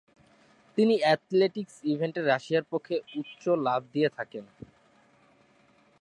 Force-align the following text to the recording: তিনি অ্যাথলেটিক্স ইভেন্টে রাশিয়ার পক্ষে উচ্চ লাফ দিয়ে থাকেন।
তিনি 0.77 0.95
অ্যাথলেটিক্স 1.01 1.75
ইভেন্টে 1.83 2.21
রাশিয়ার 2.23 2.65
পক্ষে 2.71 2.95
উচ্চ 3.19 3.43
লাফ 3.65 3.81
দিয়ে 3.93 4.09
থাকেন। 4.17 4.45